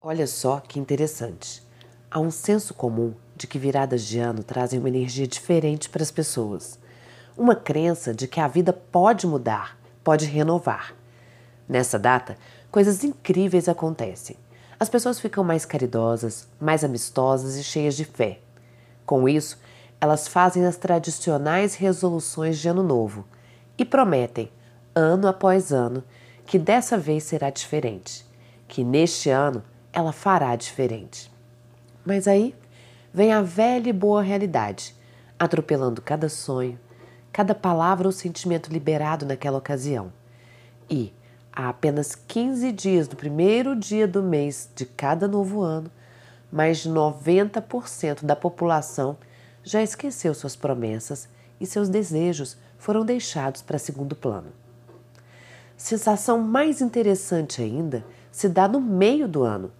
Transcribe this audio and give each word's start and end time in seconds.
Olha 0.00 0.28
só 0.28 0.60
que 0.60 0.78
interessante. 0.78 1.60
Há 2.08 2.20
um 2.20 2.30
senso 2.30 2.72
comum 2.72 3.14
de 3.34 3.48
que 3.48 3.58
viradas 3.58 4.04
de 4.04 4.20
ano 4.20 4.44
trazem 4.44 4.78
uma 4.78 4.88
energia 4.88 5.26
diferente 5.26 5.88
para 5.90 6.04
as 6.04 6.12
pessoas. 6.12 6.78
Uma 7.36 7.56
crença 7.56 8.14
de 8.14 8.28
que 8.28 8.38
a 8.38 8.46
vida 8.46 8.72
pode 8.72 9.26
mudar, 9.26 9.76
pode 10.04 10.24
renovar. 10.24 10.94
Nessa 11.68 11.98
data, 11.98 12.38
coisas 12.70 13.02
incríveis 13.02 13.68
acontecem. 13.68 14.36
As 14.78 14.88
pessoas 14.88 15.18
ficam 15.18 15.42
mais 15.42 15.64
caridosas, 15.64 16.46
mais 16.60 16.84
amistosas 16.84 17.56
e 17.56 17.64
cheias 17.64 17.96
de 17.96 18.04
fé. 18.04 18.38
Com 19.04 19.28
isso, 19.28 19.58
elas 20.00 20.28
fazem 20.28 20.64
as 20.64 20.76
tradicionais 20.76 21.74
resoluções 21.74 22.56
de 22.60 22.68
ano 22.68 22.84
novo 22.84 23.26
e 23.76 23.84
prometem, 23.84 24.48
ano 24.94 25.26
após 25.26 25.72
ano, 25.72 26.04
que 26.46 26.56
dessa 26.56 26.96
vez 26.96 27.24
será 27.24 27.50
diferente, 27.50 28.24
que 28.68 28.84
neste 28.84 29.28
ano 29.28 29.60
ela 29.92 30.12
fará 30.12 30.54
diferente. 30.56 31.30
Mas 32.04 32.26
aí 32.26 32.54
vem 33.12 33.32
a 33.32 33.42
velha 33.42 33.90
e 33.90 33.92
boa 33.92 34.22
realidade, 34.22 34.94
atropelando 35.38 36.02
cada 36.02 36.28
sonho, 36.28 36.78
cada 37.32 37.54
palavra 37.54 38.08
ou 38.08 38.12
sentimento 38.12 38.72
liberado 38.72 39.26
naquela 39.26 39.58
ocasião. 39.58 40.12
E, 40.90 41.12
há 41.52 41.68
apenas 41.68 42.14
15 42.14 42.72
dias 42.72 43.08
do 43.08 43.16
primeiro 43.16 43.74
dia 43.76 44.06
do 44.06 44.22
mês 44.22 44.70
de 44.74 44.84
cada 44.86 45.28
novo 45.28 45.60
ano, 45.62 45.90
mais 46.50 46.78
de 46.78 46.88
90% 46.88 48.24
da 48.24 48.34
população 48.34 49.16
já 49.62 49.82
esqueceu 49.82 50.34
suas 50.34 50.56
promessas 50.56 51.28
e 51.60 51.66
seus 51.66 51.88
desejos 51.88 52.56
foram 52.78 53.04
deixados 53.04 53.60
para 53.60 53.78
segundo 53.78 54.16
plano. 54.16 54.52
Sensação 55.76 56.38
mais 56.38 56.80
interessante 56.80 57.60
ainda 57.60 58.04
se 58.38 58.48
dá 58.48 58.68
no 58.68 58.80
meio 58.80 59.26
do 59.26 59.42
ano, 59.42 59.72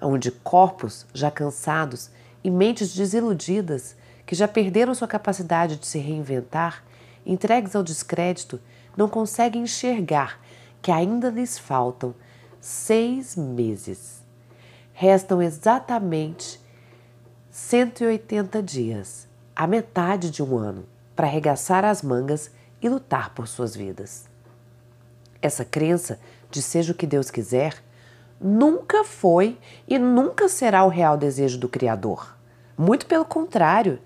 onde 0.00 0.30
corpos 0.30 1.04
já 1.12 1.30
cansados 1.30 2.08
e 2.42 2.50
mentes 2.50 2.94
desiludidas, 2.94 3.94
que 4.24 4.34
já 4.34 4.48
perderam 4.48 4.94
sua 4.94 5.06
capacidade 5.06 5.76
de 5.76 5.86
se 5.86 5.98
reinventar, 5.98 6.82
entregues 7.26 7.76
ao 7.76 7.82
descrédito, 7.82 8.58
não 8.96 9.06
conseguem 9.06 9.64
enxergar 9.64 10.40
que 10.80 10.90
ainda 10.90 11.28
lhes 11.28 11.58
faltam 11.58 12.14
seis 12.58 13.36
meses. 13.36 14.22
Restam 14.94 15.42
exatamente 15.42 16.58
180 17.50 18.62
dias, 18.62 19.28
a 19.54 19.66
metade 19.66 20.30
de 20.30 20.42
um 20.42 20.56
ano, 20.56 20.86
para 21.14 21.26
arregaçar 21.26 21.84
as 21.84 22.00
mangas 22.00 22.50
e 22.80 22.88
lutar 22.88 23.34
por 23.34 23.46
suas 23.46 23.76
vidas. 23.76 24.24
Essa 25.42 25.66
crença 25.66 26.18
de 26.50 26.62
seja 26.62 26.92
o 26.92 26.96
que 26.96 27.06
Deus 27.06 27.30
quiser 27.30 27.89
nunca 28.40 29.04
foi 29.04 29.58
e 29.86 29.98
nunca 29.98 30.48
será 30.48 30.84
o 30.84 30.88
real 30.88 31.16
desejo 31.16 31.58
do 31.58 31.68
Criador. 31.68 32.34
Muito 32.76 33.06
pelo 33.06 33.24
contrário, 33.24 33.98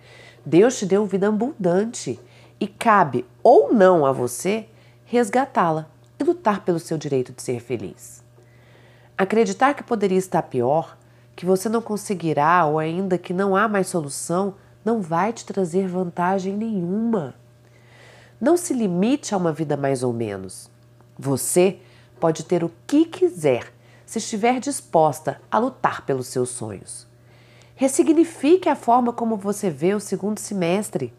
Deus 0.45 0.79
te 0.79 0.85
deu 0.85 1.07
vida 1.07 1.29
abundante 1.29 2.19
e 2.59 2.67
cabe 2.67 3.25
ou 3.43 3.73
não 3.73 4.05
a 4.05 4.11
você 4.11 4.67
resgatá-la 5.05 5.87
e 6.19 6.25
lutar 6.25 6.65
pelo 6.65 6.79
seu 6.79 6.99
direito 6.99 7.33
de 7.33 7.43
ser 7.43 7.61
feliz. 7.61 8.23
Acreditar 9.17 9.75
que 9.75 9.83
poderia 9.85 10.19
estar 10.19 10.43
pior, 10.43 10.99
que 11.37 11.47
você 11.47 11.69
não 11.69 11.81
conseguirá 11.81 12.65
ou 12.67 12.79
ainda 12.79 13.17
que 13.17 13.33
não 13.33 13.55
há 13.55 13.69
mais 13.69 13.87
solução, 13.87 14.55
não 14.85 15.01
vai 15.01 15.33
te 15.33 15.45
trazer 15.45 15.87
vantagem 15.87 16.57
nenhuma. 16.57 17.35
Não 18.41 18.57
se 18.57 18.75
limite 18.75 19.35
a 19.35 19.39
uma 19.39 19.53
vida 19.53 19.77
mais 19.77 20.03
ou 20.03 20.13
menos. 20.13 20.69
Você 21.17 21.79
pode 22.19 22.45
ter 22.45 22.65
o 22.65 22.73
que 22.87 23.05
quiser 23.05 23.73
se 24.07 24.19
estiver 24.19 24.61
disposta 24.61 25.41
a 25.51 25.59
lutar 25.59 26.05
pelos 26.05 26.27
seus 26.27 26.51
sonhos. 26.51 27.07
Ressignifique 27.77 28.69
a 28.69 28.77
forma 28.77 29.13
como 29.13 29.37
você 29.37 29.69
vê 29.69 29.95
o 29.95 30.01
segundo 30.01 30.39
semestre. 30.39 31.13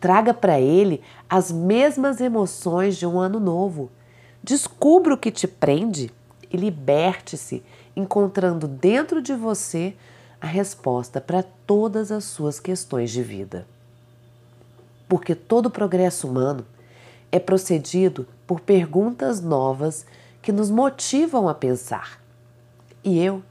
Traga 0.00 0.32
para 0.32 0.58
ele 0.58 1.02
as 1.28 1.52
mesmas 1.52 2.20
emoções 2.20 2.96
de 2.96 3.06
um 3.06 3.18
ano 3.18 3.38
novo. 3.38 3.90
Descubra 4.42 5.14
o 5.14 5.18
que 5.18 5.30
te 5.30 5.46
prende 5.46 6.10
e 6.50 6.56
liberte-se, 6.56 7.62
encontrando 7.94 8.66
dentro 8.66 9.20
de 9.20 9.34
você 9.34 9.94
a 10.40 10.46
resposta 10.46 11.20
para 11.20 11.42
todas 11.66 12.10
as 12.10 12.24
suas 12.24 12.58
questões 12.58 13.10
de 13.10 13.22
vida. 13.22 13.66
Porque 15.08 15.34
todo 15.34 15.70
progresso 15.70 16.28
humano 16.28 16.64
é 17.30 17.38
procedido 17.38 18.26
por 18.46 18.60
perguntas 18.60 19.40
novas 19.40 20.06
que 20.40 20.52
nos 20.52 20.70
motivam 20.70 21.48
a 21.48 21.54
pensar. 21.54 22.20
E 23.04 23.22
eu 23.22 23.42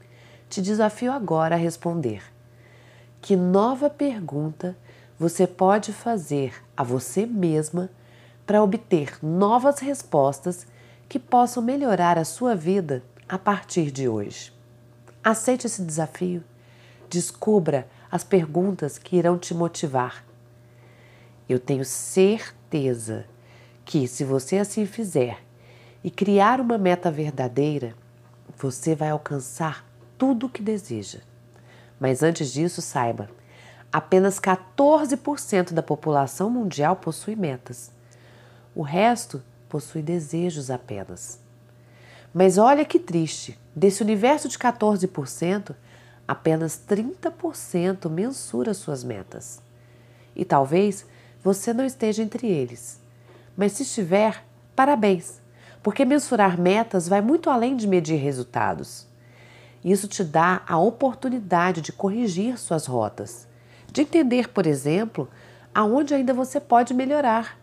te 0.48 0.62
desafio 0.62 1.12
agora 1.12 1.54
a 1.54 1.58
responder. 1.58 2.22
Que 3.20 3.36
nova 3.36 3.90
pergunta 3.90 4.76
você 5.18 5.46
pode 5.46 5.92
fazer 5.92 6.54
a 6.76 6.84
você 6.84 7.26
mesma 7.26 7.90
para 8.46 8.62
obter 8.62 9.18
novas 9.22 9.80
respostas 9.80 10.66
que 11.08 11.18
possam 11.18 11.62
melhorar 11.62 12.16
a 12.16 12.24
sua 12.24 12.54
vida 12.54 13.02
a 13.28 13.38
partir 13.38 13.90
de 13.90 14.08
hoje? 14.08 14.52
Aceite 15.22 15.66
esse 15.66 15.82
desafio. 15.82 16.42
Descubra 17.10 17.88
as 18.10 18.22
perguntas 18.24 18.96
que 18.98 19.16
irão 19.16 19.38
te 19.38 19.54
motivar. 19.54 20.24
Eu 21.48 21.58
tenho 21.58 21.84
certeza 21.84 23.24
que, 23.84 24.06
se 24.06 24.22
você 24.22 24.58
assim 24.58 24.86
fizer 24.86 25.42
e 26.04 26.10
criar 26.10 26.60
uma 26.60 26.78
meta 26.78 27.10
verdadeira, 27.10 27.94
você 28.58 28.94
vai 28.94 29.10
alcançar 29.10 29.86
tudo 30.16 30.46
o 30.46 30.48
que 30.50 30.62
deseja. 30.62 31.20
Mas 32.00 32.22
antes 32.22 32.52
disso, 32.52 32.82
saiba: 32.82 33.30
apenas 33.92 34.40
14% 34.40 35.72
da 35.72 35.82
população 35.82 36.50
mundial 36.50 36.96
possui 36.96 37.36
metas. 37.36 37.90
O 38.74 38.82
resto 38.82 39.42
possui 39.68 40.02
desejos 40.02 40.70
apenas. 40.70 41.38
Mas 42.34 42.58
olha 42.58 42.84
que 42.84 42.98
triste: 42.98 43.58
desse 43.74 44.02
universo 44.02 44.48
de 44.48 44.58
14%, 44.58 45.74
apenas 46.26 46.80
30% 46.88 48.10
mensura 48.10 48.74
suas 48.74 49.04
metas. 49.04 49.62
E 50.34 50.44
talvez 50.44 51.06
você 51.42 51.72
não 51.72 51.84
esteja 51.84 52.22
entre 52.22 52.46
eles. 52.46 53.00
Mas 53.56 53.72
se 53.72 53.82
estiver, 53.82 54.44
parabéns! 54.76 55.40
Porque 55.88 56.04
mensurar 56.04 56.60
metas 56.60 57.08
vai 57.08 57.22
muito 57.22 57.48
além 57.48 57.74
de 57.74 57.88
medir 57.88 58.16
resultados. 58.16 59.06
Isso 59.82 60.06
te 60.06 60.22
dá 60.22 60.60
a 60.68 60.76
oportunidade 60.76 61.80
de 61.80 61.92
corrigir 61.92 62.58
suas 62.58 62.84
rotas, 62.84 63.48
de 63.90 64.02
entender, 64.02 64.50
por 64.50 64.66
exemplo, 64.66 65.26
aonde 65.74 66.12
ainda 66.12 66.34
você 66.34 66.60
pode 66.60 66.92
melhorar. 66.92 67.58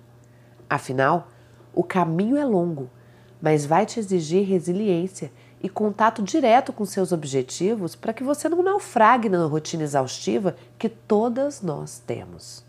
Afinal, 0.68 1.28
o 1.72 1.84
caminho 1.84 2.36
é 2.36 2.44
longo, 2.44 2.90
mas 3.40 3.64
vai 3.64 3.86
te 3.86 4.00
exigir 4.00 4.44
resiliência 4.44 5.32
e 5.62 5.70
contato 5.70 6.24
direto 6.24 6.74
com 6.74 6.84
seus 6.84 7.12
objetivos 7.12 7.96
para 7.96 8.12
que 8.12 8.24
você 8.24 8.50
não 8.50 8.64
naufrague 8.64 9.30
na 9.30 9.46
rotina 9.46 9.84
exaustiva 9.84 10.56
que 10.80 10.90
todas 10.90 11.62
nós 11.62 12.00
temos. 12.00 12.66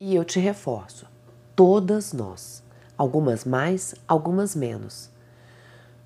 E 0.00 0.14
eu 0.14 0.24
te 0.24 0.40
reforço: 0.40 1.06
todas 1.54 2.14
nós 2.14 2.62
algumas 2.96 3.44
mais, 3.44 3.94
algumas 4.06 4.54
menos. 4.54 5.10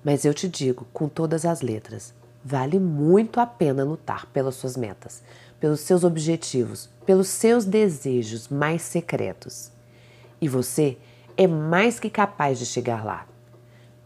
Mas 0.03 0.25
eu 0.25 0.33
te 0.33 0.47
digo, 0.47 0.87
com 0.93 1.09
todas 1.09 1.45
as 1.45 1.61
letras, 1.61 2.13
vale 2.43 2.79
muito 2.79 3.39
a 3.39 3.45
pena 3.45 3.83
lutar 3.83 4.25
pelas 4.27 4.55
suas 4.55 4.77
metas, 4.77 5.21
pelos 5.59 5.81
seus 5.81 6.03
objetivos, 6.03 6.89
pelos 7.05 7.27
seus 7.27 7.65
desejos 7.65 8.47
mais 8.47 8.81
secretos. 8.81 9.71
E 10.39 10.47
você 10.47 10.97
é 11.35 11.45
mais 11.45 11.99
que 11.99 12.09
capaz 12.09 12.57
de 12.59 12.65
chegar 12.65 13.03
lá. 13.03 13.27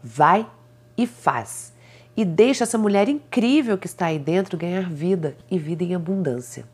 Vai 0.02 0.48
e 0.96 1.06
faz. 1.06 1.72
E 2.16 2.24
deixa 2.24 2.64
essa 2.64 2.76
mulher 2.76 3.08
incrível 3.08 3.78
que 3.78 3.86
está 3.86 4.06
aí 4.06 4.18
dentro 4.18 4.58
ganhar 4.58 4.90
vida 4.90 5.36
e 5.50 5.58
vida 5.58 5.82
em 5.84 5.94
abundância. 5.94 6.64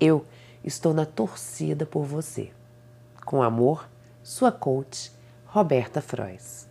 Eu 0.00 0.26
estou 0.64 0.92
na 0.92 1.06
torcida 1.06 1.86
por 1.86 2.04
você. 2.04 2.50
Com 3.24 3.42
amor, 3.42 3.88
sua 4.22 4.50
coach 4.50 5.13
Roberta 5.54 6.00
Frois. 6.00 6.66